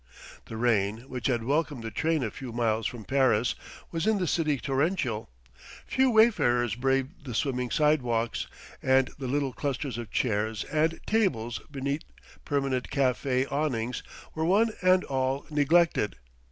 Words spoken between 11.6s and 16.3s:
beneath permanent café awnings were one and all neglected.